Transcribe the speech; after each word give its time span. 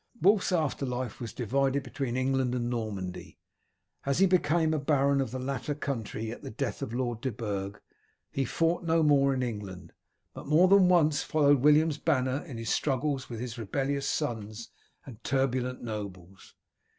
Wulf's 0.19 0.51
after 0.51 0.83
life 0.83 1.21
was 1.21 1.31
divided 1.31 1.83
between 1.83 2.17
England 2.17 2.55
and 2.55 2.71
Normandy, 2.71 3.37
as 4.03 4.17
he 4.17 4.25
became 4.25 4.73
a 4.73 4.79
baron 4.79 5.21
of 5.21 5.29
the 5.29 5.37
latter 5.37 5.75
country 5.75 6.31
at 6.31 6.41
the 6.41 6.49
death 6.49 6.81
of 6.81 6.91
Lord 6.91 7.21
de 7.21 7.31
Burg. 7.31 7.79
He 8.31 8.43
fought 8.43 8.83
no 8.83 9.03
more 9.03 9.31
in 9.31 9.43
England, 9.43 9.93
but 10.33 10.47
more 10.47 10.67
than 10.67 10.89
once 10.89 11.21
followed 11.21 11.59
William's 11.59 11.99
banner 11.99 12.39
in 12.47 12.57
his 12.57 12.71
struggles 12.71 13.29
with 13.29 13.39
his 13.39 13.59
rebellious 13.59 14.09
sons 14.09 14.71
and 15.05 15.23
turbulent 15.23 15.83
nobles. 15.83 16.55